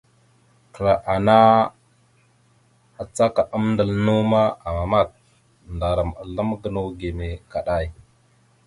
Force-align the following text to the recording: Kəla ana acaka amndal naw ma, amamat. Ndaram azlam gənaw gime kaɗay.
Kəla 0.73 0.93
ana 1.13 1.35
acaka 3.01 3.41
amndal 3.55 3.91
naw 4.05 4.21
ma, 4.31 4.43
amamat. 4.67 5.09
Ndaram 5.73 6.11
azlam 6.21 6.49
gənaw 6.61 6.87
gime 6.99 7.27
kaɗay. 7.51 7.85